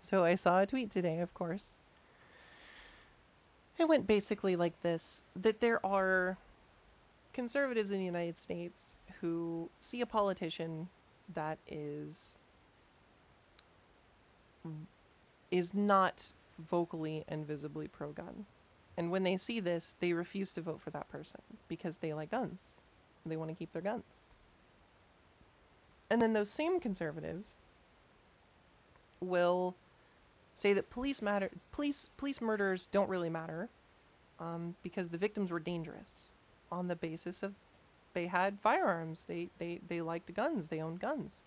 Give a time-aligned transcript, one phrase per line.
[0.00, 1.76] So I saw a tweet today, of course.
[3.78, 6.36] It went basically like this that there are
[7.32, 10.88] conservatives in the United States who see a politician
[11.32, 12.34] that is
[15.50, 18.46] is not vocally and visibly pro gun.
[18.96, 22.30] And when they see this, they refuse to vote for that person because they like
[22.30, 22.60] guns.
[23.24, 24.28] They want to keep their guns.
[26.10, 27.56] And then those same conservatives
[29.20, 29.76] will
[30.54, 33.68] say that police matter police police murders don't really matter
[34.38, 36.32] um, because the victims were dangerous
[36.70, 37.54] on the basis of
[38.12, 39.24] they had firearms.
[39.28, 40.68] They, they they liked guns.
[40.68, 41.42] They owned guns.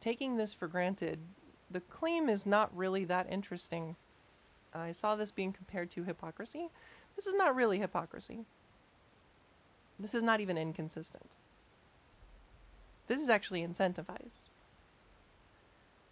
[0.00, 1.20] Taking this for granted
[1.70, 3.96] the claim is not really that interesting.
[4.72, 6.68] I saw this being compared to hypocrisy.
[7.16, 8.44] This is not really hypocrisy.
[9.98, 11.30] This is not even inconsistent.
[13.06, 14.50] This is actually incentivized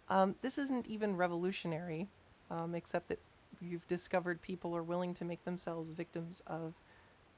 [0.09, 2.07] um, this isn't even revolutionary,
[2.51, 3.19] um, except that
[3.61, 6.73] you've discovered people are willing to make themselves victims of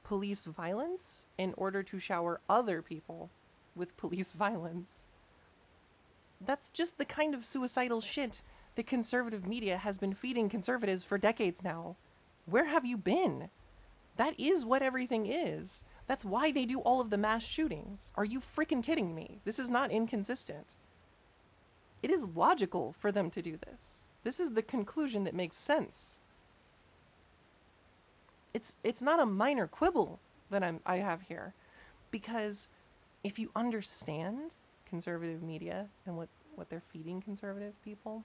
[0.03, 3.29] police violence in order to shower other people
[3.75, 5.03] with police violence.
[6.45, 8.41] That's just the kind of suicidal shit
[8.75, 11.95] the conservative media has been feeding conservatives for decades now.
[12.45, 13.49] Where have you been?
[14.17, 15.83] That is what everything is.
[16.07, 18.11] That's why they do all of the mass shootings.
[18.15, 19.39] Are you freaking kidding me?
[19.43, 20.67] This is not inconsistent.
[22.05, 24.03] It is logical for them to do this.
[24.23, 26.19] This is the conclusion that makes sense.
[28.53, 30.19] It's it's not a minor quibble
[30.51, 31.55] that I'm I have here
[32.11, 32.67] because
[33.23, 34.53] if you understand
[34.87, 38.23] conservative media and what what they're feeding conservative people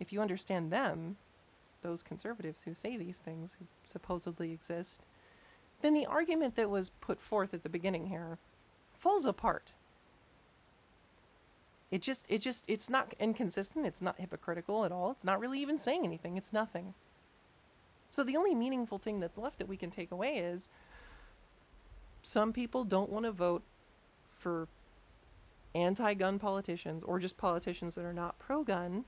[0.00, 1.18] if you understand them
[1.82, 5.02] those conservatives who say these things who supposedly exist
[5.82, 8.38] then the argument that was put forth at the beginning here
[8.94, 9.74] falls apart
[11.90, 15.10] it just it just it's not inconsistent, it's not hypocritical at all.
[15.12, 16.36] It's not really even saying anything.
[16.36, 16.94] It's nothing.
[18.10, 20.68] So the only meaningful thing that's left that we can take away is
[22.22, 23.62] some people don't want to vote
[24.34, 24.68] for
[25.74, 29.04] anti-gun politicians or just politicians that are not pro-gun.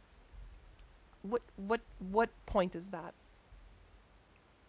[1.22, 3.15] What what what point is that?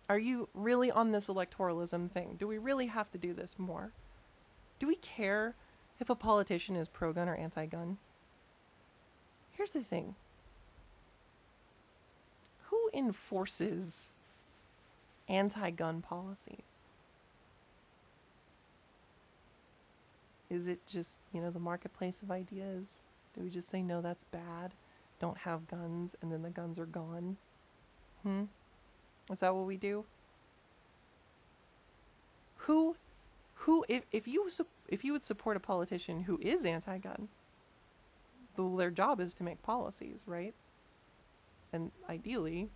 [0.09, 2.35] Are you really on this electoralism thing?
[2.39, 3.91] Do we really have to do this more?
[4.79, 5.53] Do we care
[5.99, 7.97] if a politician is pro gun or anti gun.
[9.51, 10.15] Here's the thing
[12.65, 14.11] who enforces
[15.27, 16.55] anti gun policies?
[20.49, 23.03] Is it just, you know, the marketplace of ideas?
[23.35, 24.73] Do we just say, no, that's bad?
[25.19, 27.37] Don't have guns, and then the guns are gone?
[28.23, 28.45] Hmm?
[29.31, 30.05] Is that what we do?
[32.57, 32.95] Who
[33.69, 34.49] who if, if you
[34.87, 37.27] if you would support a politician who is anti-gun
[38.75, 40.53] their job is to make policies right?
[41.71, 42.69] And ideally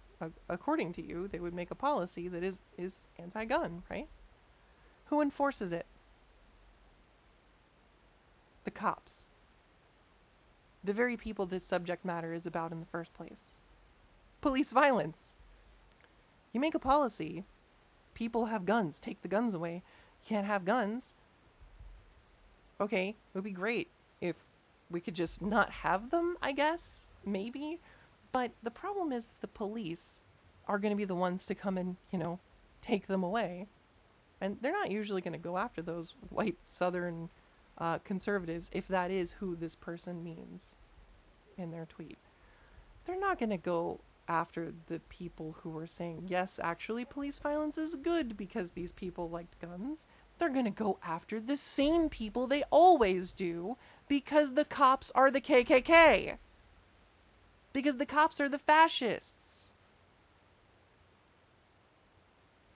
[0.48, 4.08] according to you they would make a policy that is is anti-gun right?
[5.06, 5.88] Who enforces it?
[8.64, 9.26] The cops.
[10.84, 13.58] The very people this subject matter is about in the first place.
[14.42, 15.34] Police violence.
[16.54, 17.46] You make a policy
[18.14, 19.82] people have guns take the guns away
[20.26, 21.16] can't have guns.
[22.80, 23.90] Okay, it would be great
[24.22, 24.36] if
[24.90, 27.80] we could just not have them, I guess, maybe.
[28.32, 30.22] But the problem is the police
[30.68, 32.40] are going to be the ones to come and, you know,
[32.82, 33.68] take them away.
[34.42, 37.30] And they're not usually going to go after those white southern
[37.78, 40.76] uh, conservatives if that is who this person means
[41.58, 42.18] in their tweet.
[43.06, 47.78] They're not going to go after the people who were saying, yes, actually, police violence
[47.78, 50.06] is good because these people liked guns.
[50.38, 55.30] They're going to go after the same people they always do because the cops are
[55.30, 56.38] the KKK.
[57.72, 59.70] Because the cops are the fascists.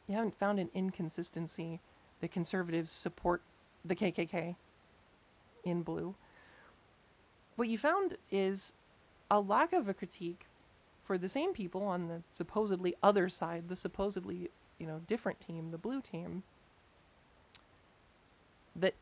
[0.07, 1.81] You haven't found an inconsistency
[2.21, 3.41] The conservatives support
[3.85, 4.55] the KKK
[5.63, 6.15] in blue.
[7.55, 8.73] What you found is
[9.29, 10.45] a lack of a critique
[11.07, 15.71] for the same people on the supposedly other side, the supposedly, you know, different team,
[15.71, 16.43] the blue team,
[18.75, 18.93] that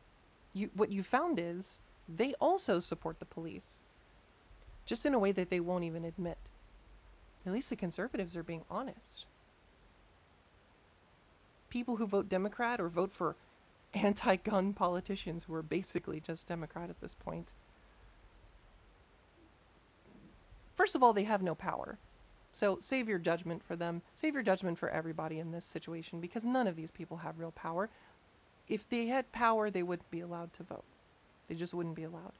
[0.54, 3.82] you what you found is they also support the police.
[4.84, 6.38] Just in a way that they won't even admit.
[7.44, 9.26] At least the conservatives are being honest.
[11.68, 13.34] People who vote Democrat or vote for
[13.94, 17.50] anti gun politicians who are basically just Democrat at this point
[20.76, 21.98] First of all, they have no power.
[22.52, 24.02] So save your judgment for them.
[24.14, 27.50] Save your judgment for everybody in this situation because none of these people have real
[27.50, 27.90] power.
[28.68, 30.84] If they had power, they wouldn't be allowed to vote.
[31.48, 32.32] They just wouldn't be allowed.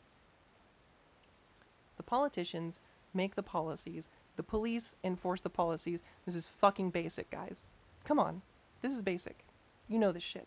[1.97, 2.79] The politicians
[3.15, 4.09] make the policies.
[4.37, 6.03] The police enforce the policies.
[6.27, 7.67] This is fucking basic, guys.
[8.05, 8.43] Come on.
[8.83, 9.45] This is basic.
[9.89, 10.47] You know this shit.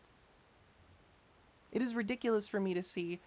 [1.71, 3.19] It is ridiculous for me to see,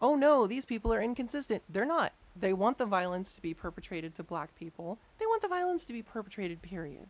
[0.00, 1.62] oh no, these people are inconsistent.
[1.68, 2.12] They're not.
[2.34, 4.98] They want the violence to be perpetrated to black people.
[5.18, 7.08] They want the violence to be perpetrated, period.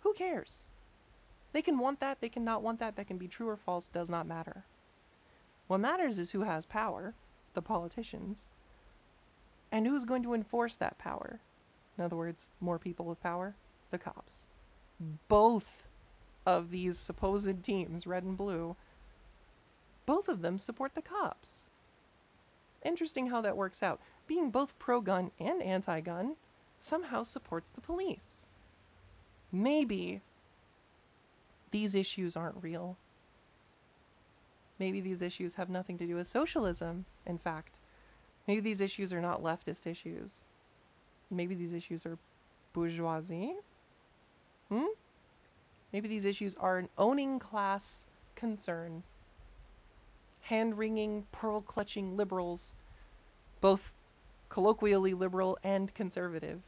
[0.00, 0.68] Who cares?
[1.52, 3.88] They can want that, they can not want that, that can be true or false,
[3.88, 4.64] does not matter.
[5.68, 7.14] What matters is who has power,
[7.54, 8.46] the politicians,
[9.72, 11.40] and who's going to enforce that power.
[11.96, 13.56] In other words, more people with power,
[13.90, 14.46] the cops.
[15.28, 15.84] Both
[16.44, 18.76] of these supposed teams, red and blue,
[20.04, 21.66] both of them support the cops.
[22.86, 24.00] Interesting how that works out.
[24.28, 26.36] Being both pro gun and anti gun
[26.78, 28.46] somehow supports the police.
[29.50, 30.20] Maybe
[31.72, 32.96] these issues aren't real.
[34.78, 37.80] Maybe these issues have nothing to do with socialism, in fact.
[38.46, 40.42] Maybe these issues are not leftist issues.
[41.28, 42.18] Maybe these issues are
[42.72, 43.56] bourgeoisie.
[44.68, 44.92] Hmm?
[45.92, 48.06] Maybe these issues are an owning class
[48.36, 49.02] concern.
[50.46, 52.74] Hand wringing, pearl clutching liberals,
[53.60, 53.94] both
[54.48, 56.60] colloquially liberal and conservative.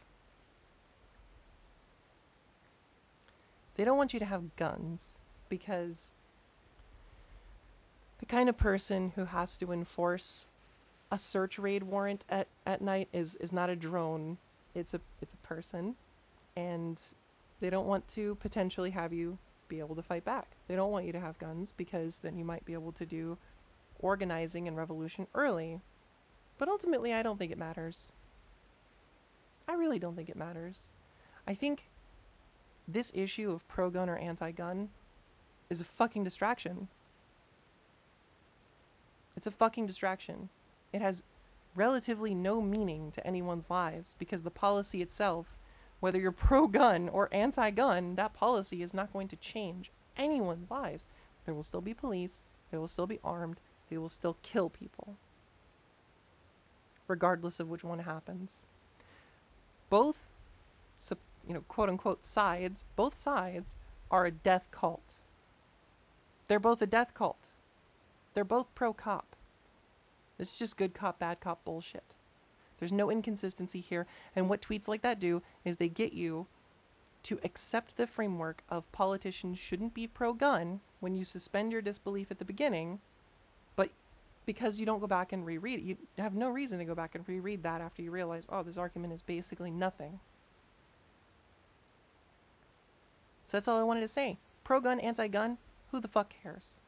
[3.76, 5.12] They don't want you to have guns
[5.48, 6.10] because
[8.18, 10.46] the kind of person who has to enforce
[11.12, 14.38] a search raid warrant at, at night is, is not a drone.
[14.74, 15.94] It's a it's a person.
[16.56, 17.00] And
[17.60, 19.38] they don't want to potentially have you
[19.68, 20.56] be able to fight back.
[20.66, 23.38] They don't want you to have guns because then you might be able to do
[23.98, 25.80] organizing and revolution early.
[26.58, 28.08] But ultimately I don't think it matters.
[29.68, 30.88] I really don't think it matters.
[31.46, 31.88] I think
[32.86, 34.88] this issue of pro gun or anti gun
[35.70, 36.88] is a fucking distraction.
[39.36, 40.48] It's a fucking distraction.
[40.92, 41.22] It has
[41.74, 45.56] relatively no meaning to anyone's lives because the policy itself,
[46.00, 50.70] whether you're pro gun or anti gun, that policy is not going to change anyone's
[50.70, 51.08] lives.
[51.44, 55.16] There will still be police, they will still be armed, they will still kill people,
[57.06, 58.62] regardless of which one happens.
[59.90, 60.26] Both
[61.48, 63.74] you know, quote unquote sides, both sides
[64.10, 65.16] are a death cult.
[66.46, 67.48] They're both a death cult.
[68.34, 69.34] They're both pro cop.
[70.36, 72.14] This is just good cop, bad cop bullshit.
[72.78, 74.06] There's no inconsistency here.
[74.36, 76.46] And what tweets like that do is they get you
[77.24, 82.30] to accept the framework of politicians shouldn't be pro gun when you suspend your disbelief
[82.30, 83.00] at the beginning,
[84.48, 87.14] because you don't go back and reread it, you have no reason to go back
[87.14, 90.20] and reread that after you realize, oh, this argument is basically nothing.
[93.44, 94.38] So that's all I wanted to say.
[94.64, 95.58] Pro gun, anti gun,
[95.90, 96.78] who the fuck cares?